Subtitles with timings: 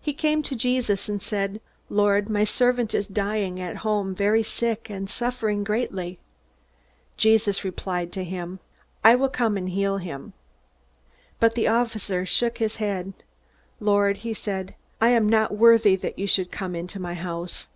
[0.00, 1.60] He came to Jesus, and said,
[1.90, 6.18] "Lord, my servant is lying at home, very sick and suffering greatly."
[7.18, 8.58] Jesus replied at once,
[9.04, 10.32] "I will come and heal him."
[11.40, 13.12] But the officer shook his head.
[13.80, 17.68] "Lord," he said, "I am not worthy that you should come into my house.